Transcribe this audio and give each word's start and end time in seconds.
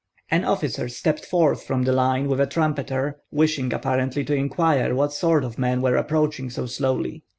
An 0.31 0.43
officer 0.45 0.89
stepped 0.89 1.23
forth 1.25 1.61
from 1.61 1.83
the 1.83 1.93
line 1.93 2.27
with 2.27 2.39
a 2.41 2.47
trumpeter, 2.47 3.21
wishing 3.29 3.71
apparently 3.71 4.23
to 4.25 4.33
inquire 4.33 4.95
what 4.95 5.13
sort 5.13 5.43
of 5.43 5.59
men 5.59 5.79
were 5.79 5.95
approaching 5.95 6.49
so 6.49 6.65
slowly. 6.65 7.23